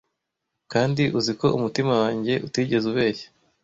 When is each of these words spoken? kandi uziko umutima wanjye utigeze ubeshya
kandi 0.71 1.03
uziko 1.19 1.45
umutima 1.57 1.91
wanjye 2.03 2.33
utigeze 2.47 2.85
ubeshya 2.91 3.27